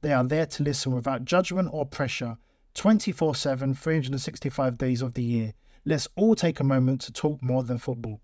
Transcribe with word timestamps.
They 0.00 0.12
are 0.12 0.24
there 0.24 0.46
to 0.46 0.62
listen 0.62 0.94
without 0.94 1.24
judgment 1.24 1.70
or 1.72 1.84
pressure 1.84 2.38
24 2.74 3.34
7, 3.34 3.74
365 3.74 4.78
days 4.78 5.02
of 5.02 5.14
the 5.14 5.22
year. 5.22 5.54
Let's 5.84 6.08
all 6.16 6.34
take 6.34 6.60
a 6.60 6.64
moment 6.64 7.00
to 7.02 7.12
talk 7.12 7.42
more 7.42 7.62
than 7.62 7.78
football. 7.78 8.20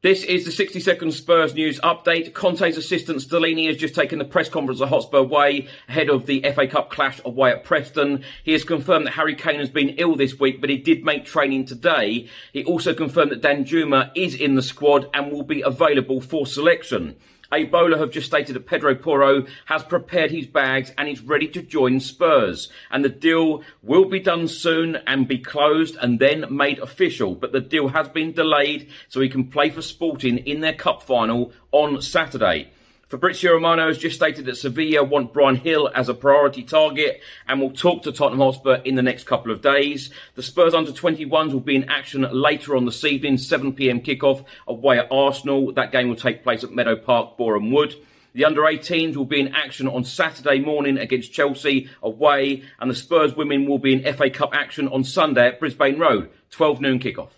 This 0.00 0.22
is 0.22 0.44
the 0.44 0.52
60 0.52 0.78
second 0.78 1.12
Spurs 1.12 1.54
news 1.54 1.80
update. 1.80 2.32
Conte's 2.32 2.76
assistant 2.76 3.18
Stellini 3.18 3.66
has 3.66 3.76
just 3.76 3.96
taken 3.96 4.20
the 4.20 4.24
press 4.24 4.48
conference 4.48 4.80
at 4.80 4.88
Hotspur 4.88 5.22
Way 5.22 5.66
ahead 5.88 6.08
of 6.08 6.26
the 6.26 6.40
FA 6.54 6.68
Cup 6.68 6.88
clash 6.88 7.20
away 7.24 7.50
at 7.50 7.64
Preston. 7.64 8.22
He 8.44 8.52
has 8.52 8.62
confirmed 8.62 9.06
that 9.06 9.14
Harry 9.14 9.34
Kane 9.34 9.58
has 9.58 9.70
been 9.70 9.96
ill 9.98 10.14
this 10.14 10.38
week, 10.38 10.60
but 10.60 10.70
he 10.70 10.76
did 10.76 11.04
make 11.04 11.24
training 11.24 11.64
today. 11.64 12.28
He 12.52 12.64
also 12.64 12.94
confirmed 12.94 13.32
that 13.32 13.42
Danjuma 13.42 14.12
is 14.14 14.36
in 14.36 14.54
the 14.54 14.62
squad 14.62 15.10
and 15.12 15.32
will 15.32 15.42
be 15.42 15.62
available 15.62 16.20
for 16.20 16.46
selection. 16.46 17.16
A 17.50 17.64
Bola 17.64 17.96
have 17.96 18.10
just 18.10 18.26
stated 18.26 18.54
that 18.54 18.66
Pedro 18.66 18.94
Porro 18.94 19.46
has 19.66 19.82
prepared 19.82 20.30
his 20.30 20.46
bags 20.46 20.92
and 20.98 21.08
is 21.08 21.22
ready 21.22 21.48
to 21.48 21.62
join 21.62 21.98
Spurs. 21.98 22.68
And 22.90 23.02
the 23.02 23.08
deal 23.08 23.62
will 23.82 24.04
be 24.04 24.20
done 24.20 24.48
soon 24.48 24.96
and 25.06 25.26
be 25.26 25.38
closed 25.38 25.96
and 25.96 26.18
then 26.18 26.44
made 26.54 26.78
official. 26.78 27.34
But 27.34 27.52
the 27.52 27.60
deal 27.60 27.88
has 27.88 28.06
been 28.08 28.32
delayed 28.32 28.90
so 29.08 29.20
he 29.20 29.30
can 29.30 29.48
play 29.48 29.70
for 29.70 29.80
Sporting 29.80 30.38
in 30.38 30.60
their 30.60 30.74
cup 30.74 31.02
final 31.02 31.52
on 31.72 32.02
Saturday. 32.02 32.70
Fabrizio 33.08 33.54
Romano 33.54 33.88
has 33.88 33.96
just 33.96 34.16
stated 34.16 34.44
that 34.44 34.56
Sevilla 34.56 35.02
want 35.02 35.32
Bryan 35.32 35.56
Gil 35.56 35.88
as 35.94 36.10
a 36.10 36.14
priority 36.14 36.62
target 36.62 37.22
and 37.46 37.58
will 37.58 37.70
talk 37.70 38.02
to 38.02 38.12
Tottenham 38.12 38.40
Hotspur 38.40 38.82
in 38.84 38.96
the 38.96 39.02
next 39.02 39.24
couple 39.24 39.50
of 39.50 39.62
days. 39.62 40.10
The 40.34 40.42
Spurs 40.42 40.74
under 40.74 40.92
21s 40.92 41.54
will 41.54 41.60
be 41.60 41.76
in 41.76 41.88
action 41.88 42.28
later 42.30 42.76
on 42.76 42.84
this 42.84 43.02
evening, 43.04 43.36
7pm 43.36 44.04
kickoff 44.04 44.44
away 44.66 44.98
at 44.98 45.08
Arsenal. 45.10 45.72
That 45.72 45.90
game 45.90 46.10
will 46.10 46.16
take 46.16 46.42
place 46.42 46.62
at 46.62 46.72
Meadow 46.72 46.96
Park, 46.96 47.38
Boreham 47.38 47.70
Wood. 47.70 47.94
The 48.34 48.44
under 48.44 48.60
18s 48.60 49.16
will 49.16 49.24
be 49.24 49.40
in 49.40 49.54
action 49.54 49.88
on 49.88 50.04
Saturday 50.04 50.58
morning 50.58 50.98
against 50.98 51.32
Chelsea 51.32 51.88
away, 52.02 52.62
and 52.78 52.90
the 52.90 52.94
Spurs 52.94 53.34
women 53.34 53.64
will 53.64 53.78
be 53.78 53.94
in 53.94 54.12
FA 54.12 54.28
Cup 54.28 54.54
action 54.54 54.86
on 54.86 55.02
Sunday 55.02 55.48
at 55.48 55.58
Brisbane 55.58 55.98
Road, 55.98 56.28
12 56.50 56.82
noon 56.82 56.98
kickoff. 56.98 57.37